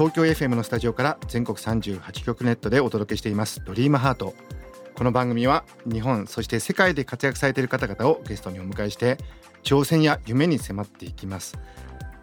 [0.00, 3.62] 東京 FM のスタジオから全国38局ネットでお届けしています。
[3.62, 4.32] ドリームハート。
[4.94, 9.18] この番組は日本そして世界で活躍されている方々をゲストにお迎えして
[9.62, 11.58] 挑戦や夢に迫っていきます。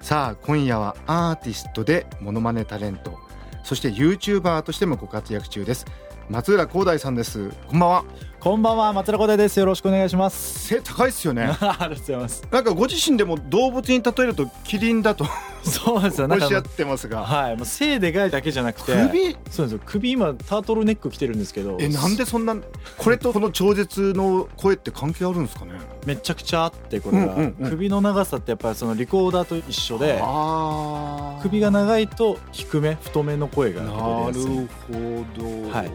[0.02, 3.20] さあ今夜はアーティストでモノマネタレント。
[3.63, 5.86] そして YouTuber としてもご活躍中です。
[6.31, 7.52] 松浦光大さんです。
[7.67, 8.05] こんばんは。
[8.39, 9.59] こんばんは松浦光大です。
[9.59, 10.67] よろしくお願いします。
[10.67, 11.45] 背高いですよね。
[11.59, 12.43] ありがとうございます。
[12.51, 15.25] なんかご自身でも動物に例えるとキリンだと
[15.63, 16.27] そうですよ。
[16.29, 17.23] おっしゃってますが。
[17.25, 17.57] はい。
[17.57, 19.35] もう背でかいだけじゃなくて首？
[19.49, 19.79] そうですよ。
[19.83, 21.77] 首今タートルネック着てるんですけど。
[21.79, 22.55] えなんでそんな
[22.97, 25.72] これとこの超絶の声って関係あるんですかね？
[26.05, 27.69] めちゃくちゃあってこれが、うんうんうん。
[27.72, 30.22] 首の長さってやっぱりそのリコーダーと一緒で
[31.41, 35.91] 首が長いと低め太めの声がなるほど、はい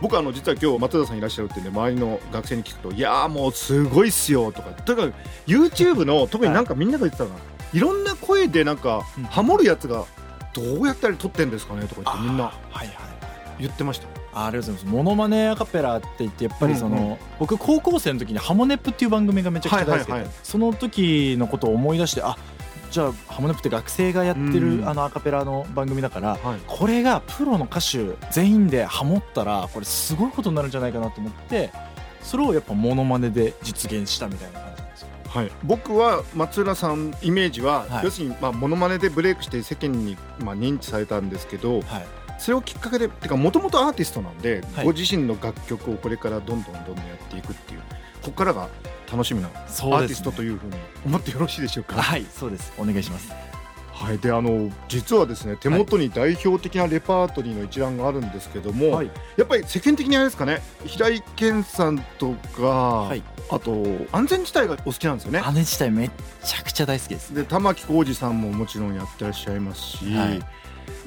[0.00, 5.14] 僕あの実は今日松田さんいらっしゃるってんで周りの学生に聞くと「いやーもうすごいっすよ」とかとにかく
[5.46, 7.36] YouTube の特になんかみんなが言ってたのが、
[7.72, 9.24] い、ろんな声でなんかうん。
[9.24, 10.04] ハモるやつが
[10.52, 12.52] どうやったり撮ってんですかねとか言ってみんな
[13.58, 14.08] 言ってました。
[14.32, 14.96] あありがとうございます。
[14.96, 20.34] モノマネアカペラって言ってやっぱりその、うんう僕高校生の時に「ハモネップ」っていう番組がめちゃくちゃ大好きで、はいはいはい。
[20.42, 22.36] その時のことを思い出してあ
[22.90, 24.88] じゃあハモネップって学生がやってる、うん。
[24.88, 26.60] あのアカペラの番組だからはい。
[26.66, 31.70] これがプロの歌手全員でハモったらこれすごいことになるんじゃないかなと思って
[32.22, 35.08] それをやっぱモノマネで実現したみたいな感じなんですよ。
[35.28, 38.04] はい、僕は松浦さんイメージは、はい。
[38.04, 42.06] 要するにまあモノマネでブレイクして世間にまあ認知されたんですけどはい。
[42.38, 44.84] それをきっかけでてかもともとアーティストなんで、はい。
[44.84, 47.80] ご自身の楽曲をこれからどんどんどんどんやっていくっていう
[48.22, 48.68] ここからが
[49.10, 52.02] 楽しみなアーティストというふうに思ってよろしいでしょうか？
[52.02, 52.72] はいそうです。
[52.78, 53.30] お願いします。
[53.92, 59.10] はい、であの実はですね手元に代表的なレパートリーの一覧があるんですけども、はい。
[59.38, 60.60] やっぱり世間的にあれですかね？
[60.84, 63.22] 平井堅さんとか、はい。
[63.48, 65.40] あと安全地帯がお好きなんですよね？
[65.54, 66.10] 姉自体めっ
[66.42, 67.34] ちゃくちゃ大好きです。
[67.34, 70.40] で玉置浩二さんももちろんやってらっしゃいますし、はい。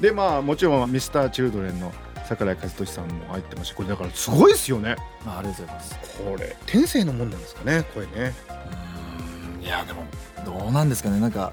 [0.00, 1.92] でまあもちろんミスターチルドレンの
[2.30, 4.94] 桜井和寿さんも入ってますしこれだからすごいですよね。
[5.26, 5.98] あありがとうございます。
[6.24, 8.32] これ天性のもんなんですかね声ね。
[8.48, 10.04] うーんいやでも
[10.44, 11.18] どうなんですかね。
[11.18, 11.50] なんか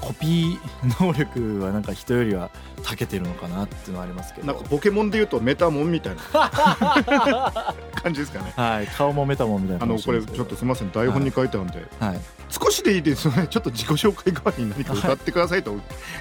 [0.00, 0.58] コピー
[1.00, 2.50] 能力はなんか人よりは
[2.82, 4.48] 長けてるのかなっていうのはありますけど。
[4.48, 6.22] なんかポケモンでいうとメタモンみたいな。
[8.02, 8.52] 感じですかね。
[8.56, 12.20] はい顔もメタモンみたいなあのこれちょっとすみません台本に書いてあるんで、はい。
[12.48, 13.46] 少しでいいですよね。
[13.48, 15.76] ちょっと自己紹介代わりに何か歌ってくださいと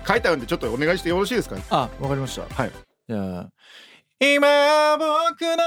[0.07, 2.43] 書いてあるんでちょっとお願いしてよろしいですかあわかりました。
[2.53, 2.72] はい。
[3.09, 3.49] じゃあ
[4.19, 5.57] 今僕の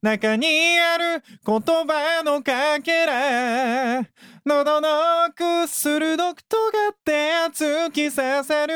[0.00, 0.46] 中に
[0.80, 4.02] ある言葉のかけら。
[4.46, 4.88] 喉の
[5.28, 8.74] 奥鋭く尖って突き刺さる。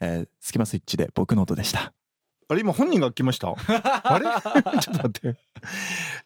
[0.00, 1.92] えー、スキマスイッチで僕の音でした。
[2.48, 3.48] あれ今本人が来ました？
[3.58, 4.24] あれ？
[4.80, 5.36] ちょっと待って。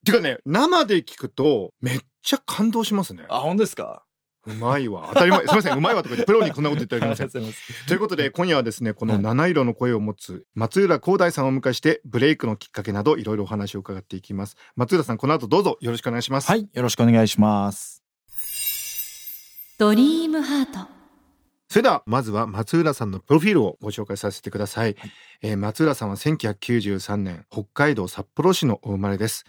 [0.04, 3.24] てかね生で聞くとめっちゃ感動しますね。
[3.30, 4.02] あ本当ですか？
[4.50, 5.10] うまいわ。
[5.12, 7.52] 当たり前すみませんうまいわとか言ってプロにこんなこと言ってはい けませんありが
[7.86, 14.56] ということで今夜はですねこの七色の声を持つ松浦光大さんをお迎えしてブレイクのきっかけなどいろいろお話を伺っていきます。
[14.76, 16.48] 松浦さんこの後どうぞよろしくお願いします。
[16.48, 18.02] はいよろしくお願いします。
[19.78, 20.98] ドリームハート。
[21.68, 24.96] それではまずは松浦さんのプロフィールをご紹介させてください、
[25.42, 29.44] えー松浦さんは1993年北海道札幌市のお生まれです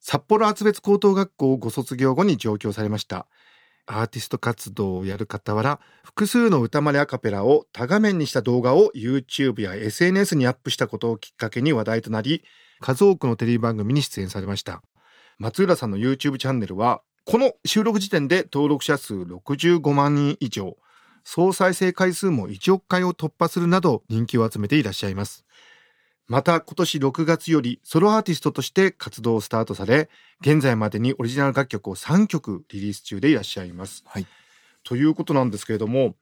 [0.00, 3.26] 札幌厚別高等学校をご卒業後に上京されました
[3.90, 12.44] アーティスト活動をやる傍ら複数の歌まねアカペラを多画面にした動画を YouTube や SNS にアップしたことをきっかけに話題となり
[12.80, 14.82] 数多くのテレビ番組に出演されました
[15.38, 20.76] 松浦さんの YouTube チャンネルはこの収録時点で登録者数65万人以上
[21.24, 25.44] 総再生回数も1億回を突破するなど人気を集めていらっしゃいます。
[26.30, 30.08] また今年6月よりソロアーティストとして活動をスタートされ、
[30.40, 34.04] 現在までにオリジナル楽曲を3曲リリース中でいらっしゃいます。
[34.06, 34.26] はい
[34.84, 36.14] ということなんですけれども、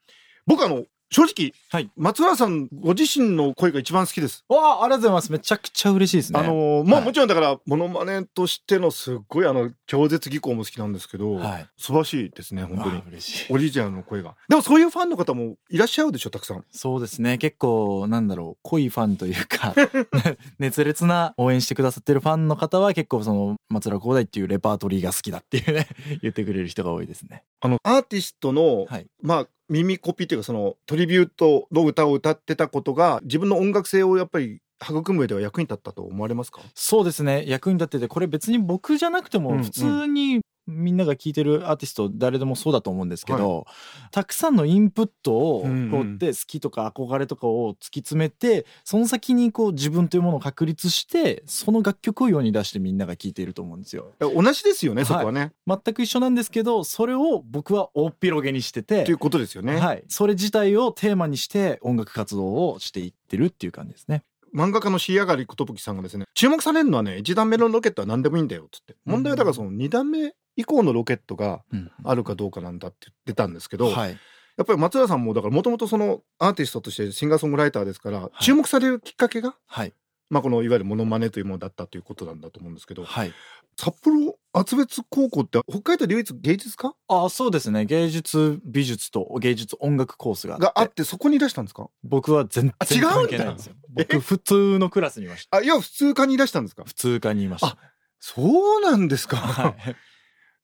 [0.46, 1.90] 僕あの、正直、はい。
[1.96, 4.44] 松浦さんご自身の声が一番好きです。
[4.48, 5.32] わあありがとうございます。
[5.32, 6.40] めちゃくちゃ嬉しいですね。
[6.40, 7.06] あのまあ、はい。
[7.06, 11.68] もちろんだからモノマネとしてのすっごいあの超絶技巧も好きなんですけど、はい。
[11.78, 12.98] 素晴らしいですね本当に。
[12.98, 13.52] あ嬉しい。
[13.52, 14.34] オリジナルの声が。
[14.50, 16.64] でもそういうファンの方もいらっしゃるでしょたくさん。
[16.70, 17.38] そうですね。
[17.38, 19.74] 結構なんだろう濃いファンというか
[20.58, 25.88] 熱烈な応援してくださってるファンの方は結構その松浦光大っていうレパートリーが好きだっていうね
[26.20, 27.44] 言ってくれる人が多いですね。
[27.60, 29.06] あのアーティストの、はい。
[29.22, 36.60] まあ耳コピっていうかそのトリビュートの歌を歌ってたことが自分の音楽性をやっぱり育む上では役に立ったと思われますか？
[36.74, 37.44] そうですね。
[37.46, 43.66] 役に立っててこれ別に僕じゃなくても普通にみんなが聴いてるアーティスト誰でもそうだと思うんですけど、
[44.12, 54.12] たくさんのインプットをこうやって好きとか憧れとかを突き詰めてその先にこう自分というものを確立してその楽曲を世に出してみんなが聴いていると思うんですよ。
[54.20, 64.22] 同じですよねそこはね、全く一緒なんですけどそれを僕は大っ広げにしててっていうことですよね、はい、それ自体をテーマにして音楽活動をしていってるっていう感じですね。
[64.54, 68.96] 漫画家の椎上がりことぶきさんがですね注目されるのはね1段目のロケットは何でもいいんだよっつって。
[69.04, 71.90] 問題はだからその2段目以降のロケットがうん。
[72.04, 74.16] あるかどうかなんだって言ってたんですけど、はい、や
[74.62, 79.92] っぱり松浦さんもだからもともとそのアーティストとしてシンガーソングライターですから、注目されるきっかけが、はい、
[80.30, 83.32] まあ、このいわゆるモノマネというものだったということなんだと思うんですけどはい。
[83.76, 86.94] 札幌厚別高校って北海道で唯一芸術科？
[87.06, 87.84] あそうですね。
[87.84, 90.64] 芸術美術と芸術音楽コースがあって。
[90.64, 91.88] があってそこに出したんですか？
[92.02, 93.74] 僕は全あ然関係ないんですよ。
[93.88, 95.58] 僕普通のクラスにいました。
[95.58, 96.82] あいや普通科に出したんですか？
[96.84, 97.68] 普通科にいました。
[97.68, 97.78] あ
[98.18, 99.96] そうなんですか、はい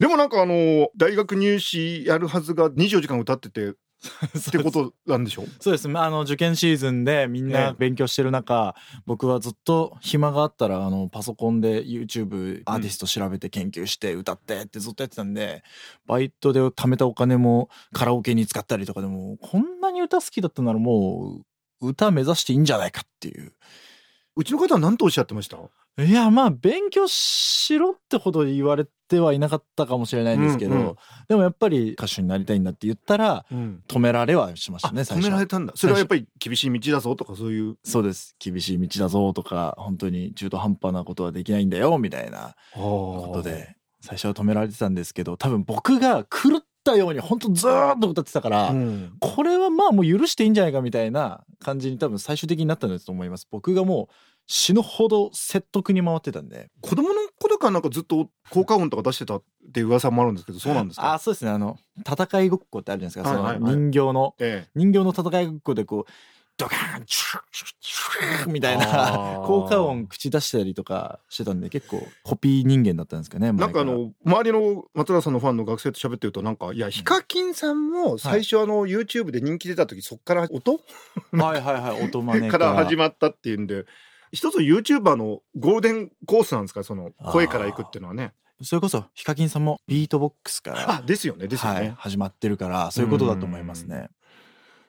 [0.05, 3.75] でもなんかあの大学入試やるはずが24時間歌ってて っ
[4.53, 5.45] てことなんでしょ？
[5.61, 5.89] そうです。
[5.89, 7.53] まああの受験シーズンでみんええ。
[7.55, 8.75] な勉強してる中、
[9.07, 15.65] 僕はずっと暇があったらあのパソコンで YouTube アーティスト調べて研究して歌ってってずっとやってたんで、
[16.07, 21.41] バイトで貯めたお金もカラオケに使ったりとかでもこんなに歌好きだったならも
[21.81, 23.55] う歌目指していいんじゃないかっていう。
[24.37, 25.57] うちの方は何とおっしゃってました？
[25.97, 30.97] いやまあ勉強しろってほど言われてはいなかったかもしれないんですけど、うんうん。
[31.29, 33.47] でもやっぱり歌手になりたいんだって言ったら
[33.89, 35.73] 止められはしましあたね最止め初られたんだ。
[35.77, 37.77] それはやっぱり厳しい道だぞとかそういう。
[37.85, 38.35] そうです。
[38.41, 49.13] 厳しい道だぞとか本当に中途半端なことはできないんだよみたいなこことで最初は止められてたんですけど多分僕が狂ったように本当ずーっと歌ってたから、うん。
[49.21, 53.47] これはまあもう許していいんじゃないかみたいな感じに多分最終的になったんだと思います。
[53.51, 54.15] 僕がもう
[54.47, 56.71] 死ぬほど説得に回ってたんで。
[56.81, 59.43] 子供の頃からなんかずっと効果音とか出してたっ
[59.73, 61.15] ていう噂もあるんですけどそうなんですか？
[61.15, 61.51] あそうですね。
[61.51, 63.71] あの戦いごっこってあるじゃないですか、はいはいはい。
[63.73, 64.35] その人形の。
[64.39, 66.11] え人形の戦いごっこでこう
[66.57, 80.81] ドカーンチューチューチューみたいな効果音口出したりとかしてたんで結構コピー人間だったんですかねえなんかあの周りの松浦さんのファンの学生と喋ってるとなんかいやヒカキンさんも最初あの YouTube で人気出た時そっから音
[81.33, 83.85] はいはいはい音真似から始ままったっていうんで
[84.35, 86.85] 一つ YouTuber のゴールデンコースなんですか？
[86.85, 88.35] その声からいくっていうのはね。
[88.63, 94.11] それこそヒカキンさんもビートボックスからあですよねですよね、はい、始まってるからそういうことだと思いますね。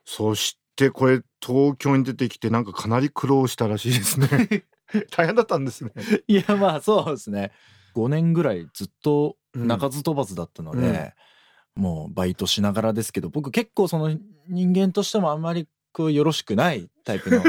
[0.05, 4.65] そしてこれ東京に出てきてなんかかなり苦労したらしいですね。
[5.11, 5.91] 大変だったんですね。
[6.27, 7.51] いやまあそうですね。
[7.95, 11.13] 5年ぐらいずっと鳴かず飛ばずだったので、
[11.75, 14.15] もうバイトしながらですけど僕結構その
[14.47, 17.41] 人間としてもあんまりこうよろしくないタイプの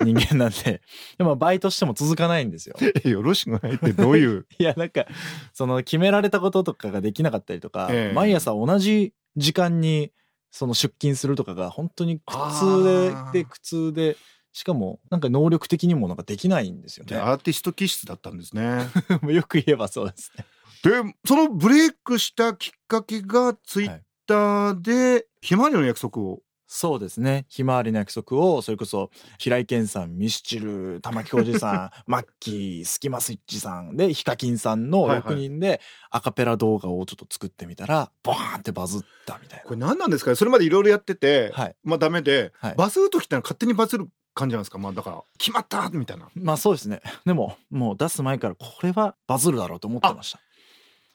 [0.04, 0.80] 人間なんで
[1.18, 2.76] でもバイトしても続かないんですよ。
[3.04, 4.46] よろしくないってどういう？
[4.58, 5.06] いやなんか
[5.52, 10.12] その決められたこととかができなかったりとか、ええ毎朝同じ時間に
[10.50, 12.84] その出勤するとかが本当に苦痛
[13.32, 14.16] でで苦痛で
[14.52, 17.14] しかもなんか能力的にもなんかできないんですよね。
[17.14, 18.88] でアーティスト気質だったんですね
[19.32, 20.44] よく言えばそうですね。
[20.82, 26.40] でそのブレイクしたきっかけがツイッターで「ひまわりの約束」を
[26.72, 27.46] そうですね。
[27.48, 40.36] ひまわりの約束を、それこそ、平井堅さん、ミスチル、玉置浩二さん、 マッキー、スキマスイッチさんで、ヒカキンさんのはいはい6人で、アカペラ動画をちょっと作ってみたら、ボーンってバズったみたいこれ何なんですかね？
[40.36, 41.64] それまでいろいろやってて、な。
[41.64, 41.76] はい。
[41.82, 44.78] まあダメで、はいバズる時ってのは勝手にバズる感じなんですか？
[44.78, 47.00] まあだから決まったみたいなまあそうですね。
[47.26, 50.38] でも、もう出す前から、これはバズるだろうと思ってました。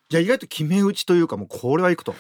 [0.10, 2.14] じゃあ意外と決め打ちというかもうこれはいくと。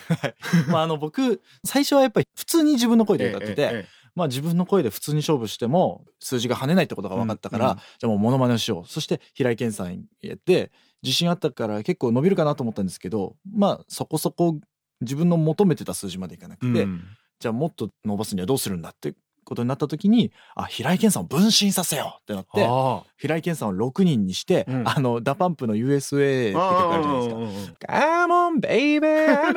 [0.70, 7.72] まああの、僕、最初はやっぱり普通に自分の声で歌ってて、えええまあ自分の声で普通に勝負しても数字が跳ねないってことが分かったから、うん。
[7.74, 8.89] うんじゃあもうモノマネをしよう。
[8.89, 10.72] そして平井堅さんやって
[11.04, 14.58] 自信あったから結構伸びるかなと思ったんですけどまあそこそこ
[15.01, 17.04] 自分の求めてた数字までいかなくて、えうん。
[17.39, 19.13] じゃあもっと伸ばすにはどうするんだって
[19.46, 24.84] ことになった時にあ平井堅さんを分身させようってなってあ平井堅さんを6人にして、うん。
[24.90, 27.36] あの DA PUMP の USA って曲あるじゃないですか。
[27.36, 28.60] うんうんうん。
[28.60, 29.08] Come on baby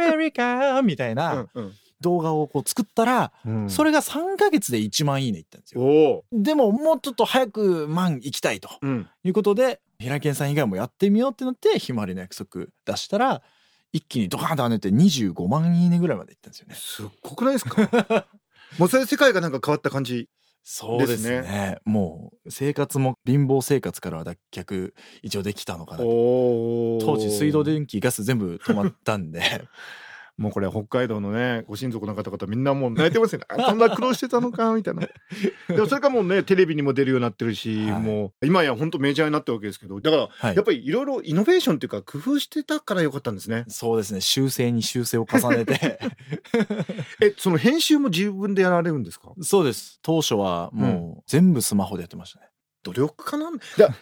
[0.03, 3.69] America みたいなうん動画をこう作ったら、うん。
[3.69, 6.23] それが3ヶ月で1万いいねいったんですよ。
[6.31, 9.09] でももうちょっと早く万行きたいとうん。
[9.25, 13.43] いうことで平井堅さん以外もやってみようってなって「ひまわりの約束」出したら
[13.93, 16.77] 一気にドカーンと跳ねて25万いいねぐらいまでいったんですよね。
[16.77, 18.27] すっごくないですか？
[18.77, 20.29] もうそれで世界がなんか変わった感じ
[20.71, 21.41] そうですね。
[21.41, 29.41] ですもう生活も貧乏生活からは脱却一応できたのかな当時水道電気ガス全部止まったんで
[30.39, 33.47] もうこれ北海道のねご親族の方々みんなもう泣いてますよね。
[33.51, 35.03] あそんな苦労してたのかみたいな。
[35.69, 38.01] でもそれからもうねテレビにも出るようになってるし、はい。
[38.01, 40.01] もう今や本当メジャーになったわけですけど。
[40.01, 40.57] だからはい。
[40.57, 43.65] やっぱりいろいろイノベーションっていうか工夫してたからよかったんですね。
[43.69, 44.21] そうですね。
[44.21, 45.99] 修正に修正を重ねて。
[47.21, 49.33] えその編集も自分でやられるんですか？
[49.43, 49.99] そうです。
[50.03, 52.47] 当初はもう全部スマホでやってましたね、
[52.85, 53.65] 努力家なんだ。
[53.77, 53.95] だ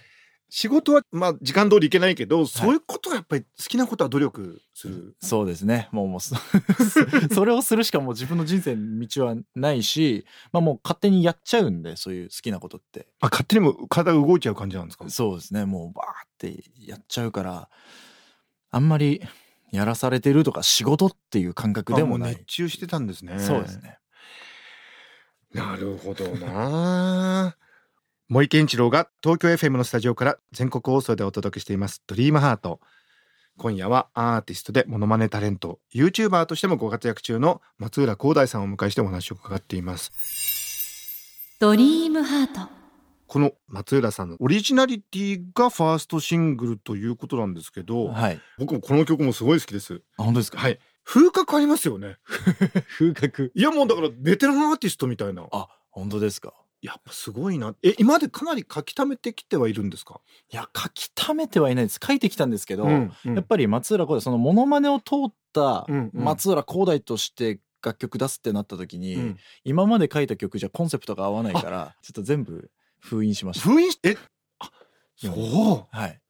[0.49, 5.89] 仕事はまあ時間通りいけないけど、そういうことはやっぱり好きなことは努力する、そうですね。
[5.91, 6.37] もうもうそ
[7.35, 13.09] それをするしかもう自分の人生の道はないし、まあ、もう勝手にやっちゃうんでそういう好きなことって。
[13.21, 15.09] あ勝手にも体が動いちゃう感じなんですか？
[15.11, 15.65] そうですね。
[15.65, 17.69] もうバーってやっちゃうから
[18.71, 19.21] あんまり
[19.73, 22.31] やらされてるとか仕事っていう感覚でもない。
[22.31, 23.41] あう熱中してたんですね。
[23.41, 23.99] そうですね。
[25.53, 27.57] なるほどな
[28.29, 32.81] 森健一郎が東京 FM のスタジオから全国放送でお届けしています「ドリームハート。
[33.57, 35.79] 今夜はアーティストでモノマネタレント。
[35.95, 40.11] YouTuber としてもご活躍中の松浦光大さんをお迎えしてお話を伺っています。
[41.61, 42.69] ドリームハート。
[43.29, 48.41] この松浦さんのオリジナリティがファーストシングルということなんですけど、はい。
[48.59, 50.03] 僕もこの曲もすごい好きです。
[50.19, 50.59] あ本当ですか？
[50.59, 50.79] はい。
[51.05, 52.17] 風格ありますよね。
[52.99, 53.53] 風格。
[53.55, 55.47] いやもうだからベテランアーティストみたいな。
[55.53, 56.53] あ本当ですか？
[56.83, 57.75] やっぱすごいな。
[57.83, 60.21] え今までかなり書き溜めてきてはいるんですか、
[60.53, 61.99] いや書き溜めてはいないです。
[62.05, 63.35] 書いてきたんですけど、うんうん。
[63.35, 69.37] やっぱり松浦光大そのモノマネを通った松浦光大として楽曲出すってなった時に、うん。
[69.65, 73.69] 今まで書いた曲じゃコンセプトが合わないからちょっと全部封印しました。
[73.69, 73.93] 封印？
[73.93, 74.17] しえ？
[74.59, 74.71] あ
[75.25, 75.33] うん。
[75.33, 75.97] そう。
[75.97, 76.21] はい。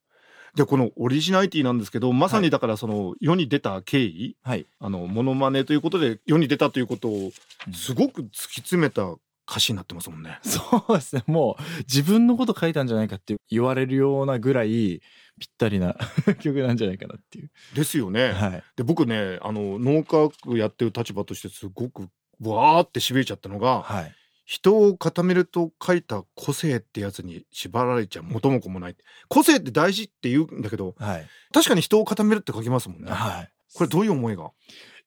[0.54, 4.66] でこのオリジナリティなんですけどまさにだからその世に出た経緯、はい。
[4.80, 7.30] あのモノマネということで世に出たということを
[7.66, 7.74] うん。
[7.74, 9.16] すごく突き詰めた
[9.48, 10.38] 歌詞になってますもんね。
[10.42, 11.14] そうです。
[11.16, 15.00] ねもう自分のこと書いたんじゃないかって言われるようなぐらい
[15.40, 15.96] ぴったりな
[16.40, 17.50] 曲なんじゃないかなっていう。
[17.74, 18.32] ですよね。
[18.32, 18.62] はい。
[18.76, 22.08] で僕ねあの脳科学やってる立場としてすごく
[22.40, 24.12] わーってしびれちゃったのがはい。
[24.48, 28.96] 人を固めると書いた個性ってやつに縛られちゃ元も子もない。
[29.28, 31.26] 個性って大事って言うんだけどはい。
[31.52, 33.10] 確かに人を固めるって書きますもんね。
[33.10, 33.52] はい。
[33.74, 34.50] これどういう思いが？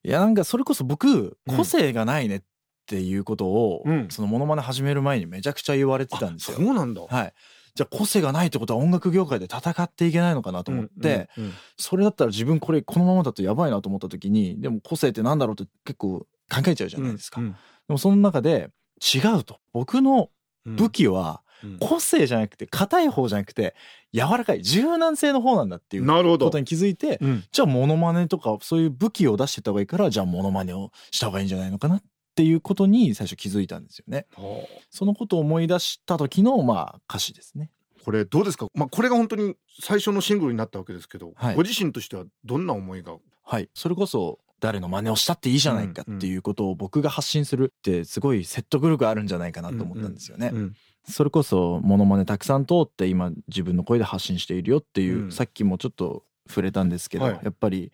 [0.03, 1.57] いやなんかそれこそ僕うん。
[1.57, 2.41] 個性がないねっ
[2.89, 4.07] ていうことを、うん。
[4.09, 6.57] そのモノマネ始める前にめちゃくちゃ言われてたんですよ。
[6.59, 7.01] あそうなんだ。
[7.01, 7.33] はい。
[7.75, 16.27] じゃあ個性がないってことは音楽業界で戦っていけないのかなと思って、うんうんうんそれだったら自分これこのままだとやばいなと思った時にでも個性ってなんだろうって結構考
[16.67, 17.57] えちゃうじゃないですか、うんで
[17.93, 18.69] もその中で
[19.01, 19.59] 違うと。
[19.71, 20.29] 僕の
[20.65, 23.75] うん武器はうん個性じゃなくて硬い方じゃなくて
[24.13, 27.43] 柔らかい柔軟性の方なんだっていうことに気づいてうん。
[27.51, 32.03] じゃあモノマネとかそういう武器を出してった方がいいからじゃあモノマネをした方がいいんじゃないのかなっ
[32.39, 34.25] ていうことに最初気づいたんですよね。
[34.35, 34.81] はあ。
[34.89, 37.69] そのことを思い出した時のまあ歌詞ですね。
[38.05, 41.55] これどうですか、まあ、これが本当に最初のシングルになったわけですけど、はい。
[41.55, 43.17] ご自身としてはどんな思いが？
[43.43, 43.69] はい。
[43.73, 50.73] それこそ誰の真似をしたっていいじゃないかっていうことを僕が発信するってすごい説得力あるんじゃないかなと思ったんですよね、うん
[51.05, 55.31] それこそモノマネたくさん通って今自分の声で発信しているよっていう、うん。
[55.31, 57.39] さっきもちょっと触れたんですけど、はい。
[57.41, 57.91] やっぱり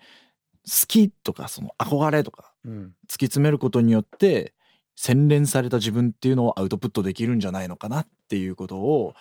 [0.66, 4.54] 好きとかその憧れとかうん突き詰めることによって
[4.96, 9.14] 洗練された自分っていうのをアウトプットできるんじゃないのかなっていうことを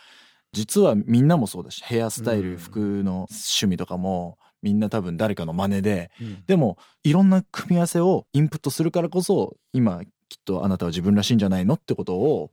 [0.52, 2.56] 実はみんなもそうだしヘアスタイル、うん。
[2.56, 6.44] 服の趣味とかもみんな多分誰かの真似でうん。
[6.46, 12.50] でもいろんな組み合わせをインプットするからこそ今きっとあなたは自分らしいんじゃないのってことを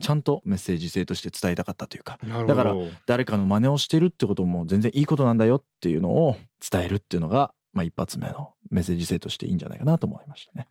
[0.00, 2.18] ちゃんとメッセージ性として伝えたかったというか。
[2.46, 2.74] だから
[3.06, 6.36] 誰かの真似をしてるってことも全然いいことなんだよっていうのを
[6.70, 10.68] 伝えるっていうのが、まあ、一発目のメッセージ性としていいんじゃないかなと思いましたね。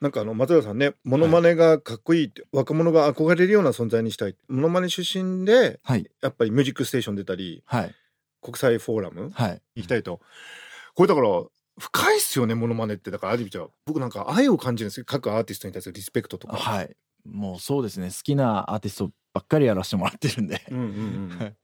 [0.00, 4.36] なんかあの松浦さんねモノマネがかっこいいって、若者が憧れるような存在にしたい。
[4.48, 6.10] モノマネ出身ではい。
[6.22, 7.94] やっぱり「ミュージックステーション」出たりはい。
[8.40, 9.62] 国際フォーラムはい。
[9.76, 10.20] 行きたいと。
[10.94, 11.28] これだから
[11.78, 13.10] 深いっすよねモノマネって。
[13.10, 15.04] だからある意味じゃ僕なんか愛を感じるんですよ。
[15.06, 16.56] 各アーティストに対するリスペクトとか。
[16.56, 16.96] はい。
[17.26, 18.08] もうそうですね。
[18.08, 20.62] 好きなアーティストばっかりやらせてもらってるんで。
[20.70, 20.84] うんうん
[21.30, 21.48] うんはい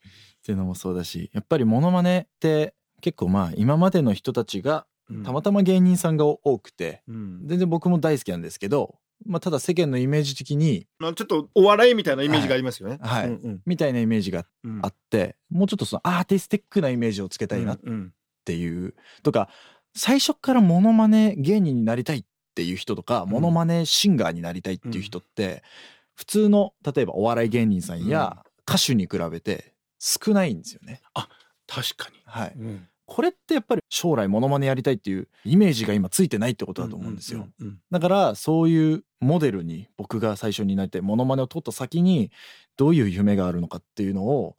[0.46, 5.22] っていうのもそうだしやっぱりモノマネって結構まあ今までの人たちがうん。
[5.22, 7.42] たまたま芸人さんが多くてうん。
[7.46, 12.98] 全然僕も大好きなんですけど、まあ、ただ世間のイメージ的にまあちょっとお笑いみたいなイメージがありますよね。
[13.00, 13.26] はい。
[13.26, 13.60] うんうん。
[13.66, 18.12] みたいなイメージがうんあってもうちょっとそのアーティスティックなイメージをつけたいなっうん。
[18.44, 19.48] ていうとか
[19.94, 22.24] 最初からモノマネ芸人になりたいっ
[22.54, 23.28] ていう人とか、ん。
[23.28, 25.62] モノマネシンガーになりたいっていう人って、
[26.14, 31.00] 普通の例えばお笑い芸人さんや歌手に比べて少ないんですよね。
[31.66, 32.16] 確かに。
[32.24, 32.88] はい、うん。
[33.06, 37.46] これってやっぱり将来モノマネやりたいっていうイメージが今ついてないってことだと思うんですよ。
[37.60, 42.30] うんうんだからそういうモデルに僕が最初になりたいモノマネを取った先に
[42.76, 44.56] どういう夢があるのかっていうのを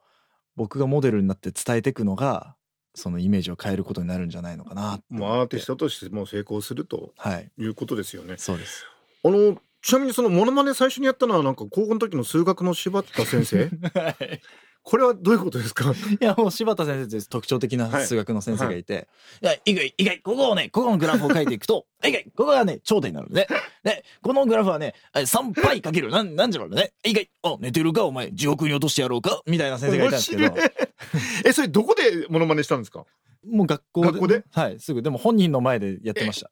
[0.55, 2.55] 僕がモデルになって伝えていくのが
[2.95, 7.51] そのイメージを変えることになるんじゃないのかなもうアーティストとしても成功するとはい。
[7.59, 8.35] いうことですよね。
[8.37, 8.85] そうです。
[9.23, 13.69] あのちなみにそのモノマネ最初にやったのはなんか高校の時の数学の柴田先生？
[13.93, 14.41] はい
[14.89, 15.91] これはどういうことですか？
[15.91, 17.27] いやもう柴田先生です。
[17.27, 19.09] 特徴的な数学の先生がいて、
[19.41, 23.49] い、や意外意外ここをねここのグラフを書いていくと 意外ここがね頂点になるんで
[23.83, 26.09] でこのグラフはね3パイかける。
[26.09, 26.93] なんなんじゃろうね。
[27.03, 28.05] 意外あ寝てるか？
[28.05, 29.41] お前地獄に落としてやろうか？
[29.45, 30.55] みたいな先生がいたんですけど。
[31.45, 33.03] えそれどこでモノマネしたんですか？
[33.45, 34.07] もう学校で。
[34.07, 34.43] 学校で？
[34.53, 35.01] はいすぐ。
[35.01, 36.49] でも本人の前でやってました。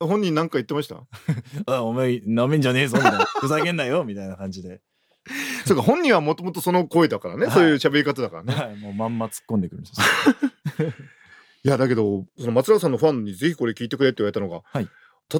[0.00, 1.02] 本人なんか言ってました？
[1.66, 3.26] あお前なめんじゃねえぞみたいな。
[3.26, 4.80] ふざけんなよみたいな感じで、
[5.68, 7.54] そうか本人はもともとその声だからね、はい。
[7.54, 8.54] そういう喋り方だからね。
[8.54, 10.00] はい、もうまんま突っ込んでくるんです
[10.80, 10.88] よ。
[11.64, 14.88] いやだけどその松浦さんのファンにぜひこれ聞いてくれって言われたのが、はい。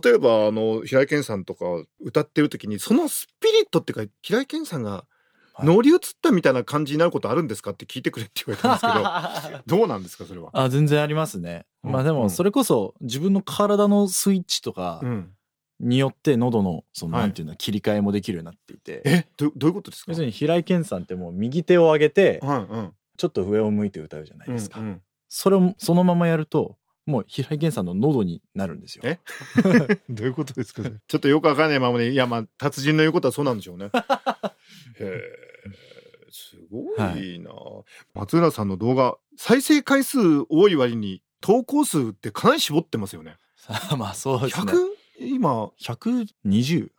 [0.02, 1.64] 例えばあの平井堅さんとか
[2.00, 5.04] 歌ってる時にそのスピリットっていうか平井堅さんが
[5.54, 5.66] はい。
[5.66, 10.50] 乗り移ったみたいな感じになることあるんですかって聞いてくれって言われたんですけど どうなんですかそれは？
[10.52, 11.92] あ全然ありますね、うん。
[11.92, 12.16] まあでうん。
[12.16, 15.32] もそれこそ自分の体のスイッチとかうん、
[15.80, 17.22] によって喉のそのはい。
[17.24, 19.26] なんていうの切り替えもできるようになっていて、え？
[19.36, 20.12] どどういうことですか？
[20.12, 25.02] 要するに平井堅さんってもう右手を上げてはいうんちょっと上を向いて歌うじゃないですか、うんうん。
[25.28, 29.02] それをそのままやるともう平井堅さんの喉になるんですよ。
[29.04, 29.18] え？
[30.08, 30.82] どういうことですか？
[30.82, 33.86] ちょっとよくわかんないままでいやまあ達人の言うことはそうなんでしょうね。
[34.98, 35.20] へえ
[36.30, 37.50] すごいな、
[38.14, 40.18] 松浦さんの動画再生回数
[40.50, 43.36] 多い割に投稿数ってかなり絞ってますよね。
[43.96, 44.72] まあそうですね。
[44.72, 44.76] 100?
[45.20, 46.90] 今120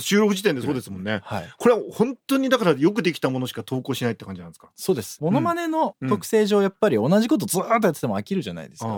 [0.00, 1.20] 収録時点でそうですもんね。
[1.24, 1.52] はい。
[1.58, 4.70] これは本当にだからよくできたものしか投稿しないって感じなんですか？
[4.76, 5.18] そうです。
[5.20, 8.88] モノマネの特性上やっぱり同じことずーっとやってても飽きるじゃないですか、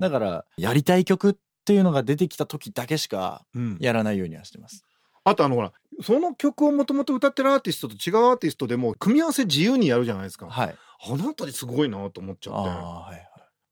[0.00, 3.78] だからやりたい曲っていうのが出てきた時だけしかうん。
[3.80, 4.84] やらないようにはしてます。
[5.22, 5.72] あとあのほら
[6.02, 10.46] その曲をもともと歌ってるアーティストと違うアーティストでも組み合わせ自由にやるじゃないですか。
[10.46, 10.74] はい。
[11.06, 12.70] あのあたりすごいなと思っちゃって。
[12.70, 13.24] ああはいはい。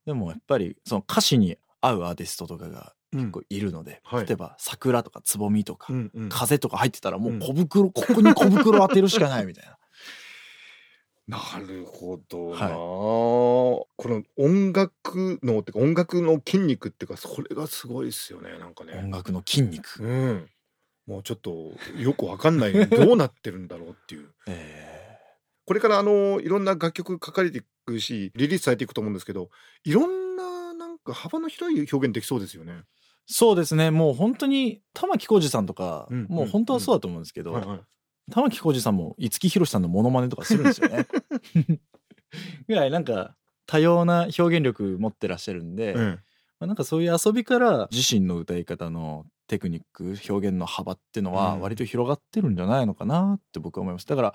[0.07, 2.81] でもやっぱりその歌詞に合うアーティストとかがうん
[3.12, 4.27] 結構いるので、はい。
[4.27, 6.29] 例えば桜とかつぼみとか、うんうん。
[6.29, 9.79] 風とか入ってたらもう小袋、ここに小袋当てるしかないみたいな。
[11.28, 12.73] なるほどな、はい。
[12.73, 19.11] この音楽のってか音楽の筋肉っていうかそれがすごいですよねなんか音ね。
[19.13, 20.50] 楽の筋肉、うん。
[21.06, 24.30] もうちょっとよくわかんないどうなってるんだろうっていう。
[24.49, 25.19] え
[25.67, 29.50] これからあのいろんな楽曲書かれていくしリリースされていくと思うんですけど
[29.85, 32.85] いろんななんか幅の広い表現できそうですよね。
[33.28, 33.91] ーそうですね。
[33.91, 37.80] もう本当に玉置浩二さんとか、うんもう本当はそうだと思うんですけど、はいはい。
[38.30, 41.06] 玉置浩二さんも五木ひろしさんのモノマネとかするんですよね。
[42.69, 43.34] ぐらいなんか
[43.67, 46.19] 多様な表現力持ってらっしゃるんで、まえ
[46.60, 51.60] あ、なんかそういう遊びから自身の歌い方のテクニック表現の幅っていうのはうん。
[51.60, 54.06] 割と広がってるんじゃないのかなって僕は思います。
[54.06, 54.34] だから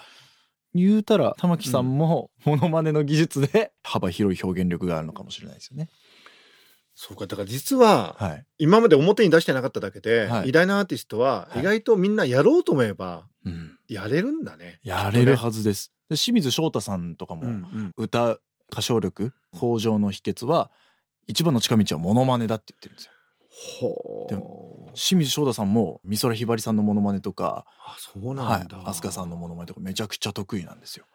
[0.74, 5.90] 言うたら玉木さんも モノマネの技術で幅広い表現力があるのかもしれないですよね。
[6.96, 14.80] そうかだから実ははい、今まで表に出してなかっただけで、はい偉大なアーティストははい意外とみんなやろうと思えばうん、やれるんだね。
[14.84, 15.92] やれるはずです。
[16.10, 18.38] で清水翔太さんとかも、うんうん歌
[18.72, 20.72] 歌唱力向上の秘訣は
[21.28, 23.12] 一番の近道はモノマネだって言ってるんですよ。
[23.80, 31.06] ほでう清水翔太さんも美空ひばりさんのモノマネとか、あそうはいなんだ。、飛鳥さんのモノマネとかめちゃくちゃ得意なんですよ。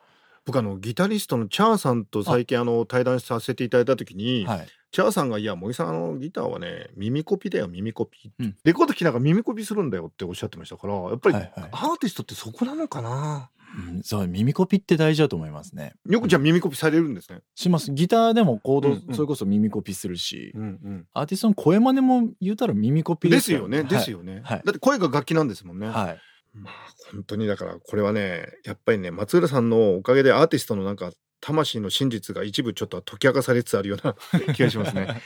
[0.48, 8.56] 僕あのギタリストのチャーさんと最近あの対談させていただいた時に、はい、チャーさんが「いや森さんあのギターはね耳コピだよ耳コピ」うん。
[8.64, 13.50] レコード聴きながら耳コピするんだよっておっしゃってましたからやっぱりアーティストってそこなのかな、
[13.90, 15.92] うん、そう耳コピって大事だと思いますね。
[16.08, 17.40] よくじゃあ耳コピされるんですね。
[17.54, 17.92] します。
[17.92, 19.14] ギターでもコード、うんうん。
[19.14, 21.06] それこそ耳コピするし、うんうん。
[21.12, 23.68] アーティストの声真似も言うたら耳コピですよ。
[23.68, 24.62] ねですよね、はい。
[24.64, 25.88] だって声が楽器なんですもんね。
[25.88, 26.18] はい、はい
[26.54, 26.74] まあ
[27.12, 34.16] 本当にだからこれはねやっぱりね松浦さんのおかげでアーティストのなんか魂の真実が一部ちょっと解き明かされつつあるような
[34.54, 35.20] 気がしますね。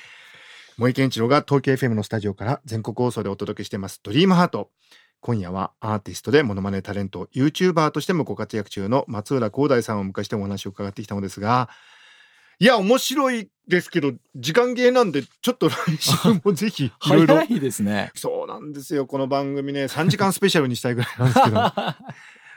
[0.79, 4.71] 森健一郎が東京 FM のスタジオから全国放送でお届けしています「ドリームハート
[5.21, 11.69] 今夜はアーティストでモノマネタレント YouTuber としてもご活躍中の松浦光大さんをお迎えしてお話を伺ってきたのですが
[12.63, 16.13] いや面白いですけど時間切れなんでちょっと来週
[16.45, 18.13] もぜひいろいろ早いですね。
[18.15, 21.97] そうなんですよこの番組ね3時間スペシャルにしたいぐらいなんですけど あ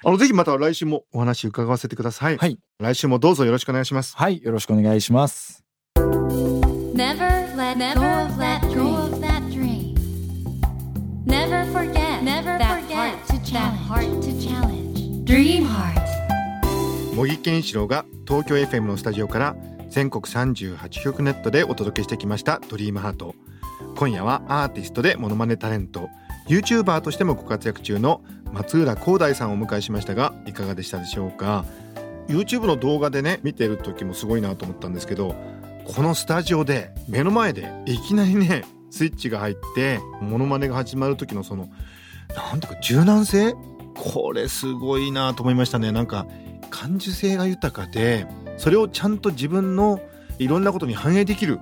[0.04, 5.66] のぜひまた来週もお話伺わせてください、はい、来週もどうぞよろしくお願いしますはい、よろしくお願いします。
[5.98, 9.96] Never let go of that dream.
[11.26, 15.26] Never forget that heart to challenge.
[15.26, 16.06] Dream Heart.
[17.16, 19.56] 茂木健一郎が東京 FM のスタジオから
[19.96, 23.34] 全国38局ネットでお届けしてきました「ドリームハート。
[23.96, 26.10] 今夜はアーティストでモノマネタレント
[26.50, 31.64] YouTuber としてもご活躍中の松浦光大さんをお迎えしましたがいかがでしたでしょうか
[32.28, 35.34] ？YouTube の動画でね見てる時もすごいなと思ったんですけど
[35.86, 41.70] このスタジオで目の前でいきなりねスイッチが入ってモノマネが始まる時のその
[42.36, 43.56] なんていうか柔軟性？
[43.96, 45.94] これすごいなと思いましたね。
[45.94, 46.28] なんか
[46.70, 48.28] 感受性が豊かで
[48.58, 50.02] それをちゃんと自分の
[50.40, 51.60] いろんなことに反映できる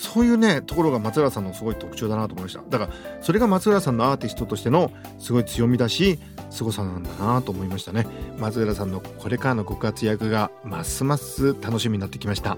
[0.00, 2.62] そういうねところが松浦さんのすごい特徴だなと思いました。
[2.68, 8.06] だからそれが松浦さんのアーティストとしてのすごい強みだし凄さなんだなと思いましたね。
[8.38, 12.56] 松浦さんのこれからのご活躍がますます楽しみになってきました。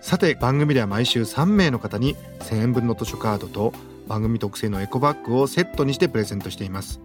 [0.00, 3.74] さて番組では毎週3名の方に1000円分の図書カードと
[4.06, 7.00] 番組特製のエコバッグをセットにしてプレゼントしています。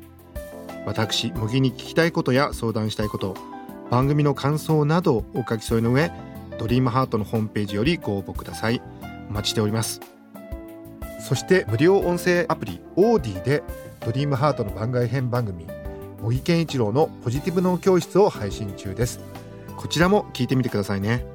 [0.86, 3.36] 私茂木に聞きたいことや相談したいこと
[3.92, 6.12] 番組の感想などお書き添えの上
[6.58, 8.82] ドリームハートのホームページよりご応募ください。
[9.30, 10.00] お待ちしております。
[11.20, 13.64] そして無料音声アプリオーディで
[14.00, 15.68] ドリームハートの番外編番組
[16.22, 19.20] 茂木健一郎のポジティブ脳教室を配信中です。
[19.76, 21.26] こちらも聞いてみてくださいね。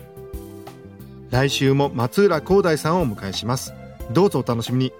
[1.29, 3.75] 来週も松浦光大さんをお迎えします。
[4.12, 4.92] どうぞお楽しみに。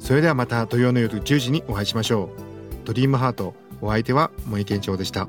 [0.00, 2.30] それではまた土曜の夜10時にお会いしましょ
[2.82, 2.84] う。
[2.84, 5.28] ドリームハートお相手は森健長でした。